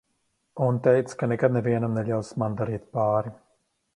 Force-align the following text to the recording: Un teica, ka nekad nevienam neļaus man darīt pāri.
Un 0.67 0.79
teica, 0.87 1.17
ka 1.19 1.29
nekad 1.33 1.53
nevienam 1.59 1.93
neļaus 1.99 2.33
man 2.45 2.57
darīt 2.63 2.91
pāri. 2.99 3.35